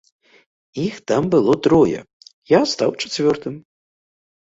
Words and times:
Іх 0.85 0.95
там 1.11 1.27
было 1.35 1.53
трое, 1.69 1.99
я 2.57 2.65
стаў 2.75 2.99
чацвёртым. 3.01 3.65